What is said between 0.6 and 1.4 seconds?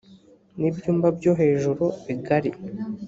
ibyumba byo